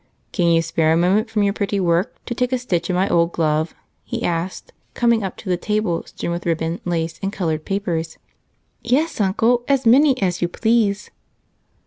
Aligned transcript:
"Can 0.31 0.47
you 0.47 0.63
spare 0.63 0.91
a 0.93 0.97
minute 0.97 1.29
from 1.29 1.43
your 1.43 1.53
pretty 1.53 1.79
work 1.79 2.15
to 2.25 2.33
take 2.33 2.51
a 2.51 2.57
stitch 2.57 2.89
in 2.89 2.95
my 2.95 3.07
old 3.07 3.31
glove?" 3.33 3.75
he 4.03 4.23
asked, 4.23 4.73
coming 4.95 5.21
up 5.23 5.37
to 5.37 5.47
the 5.47 5.57
table 5.57 6.01
strewn 6.07 6.31
with 6.31 6.47
ribbon, 6.47 6.81
lace, 6.85 7.19
and 7.21 7.31
colored 7.31 7.65
papers. 7.65 8.17
"Yes, 8.81 9.21
Uncle, 9.21 9.63
as 9.67 9.85
many 9.85 10.19
as 10.19 10.41
you 10.41 10.47
please." 10.47 11.11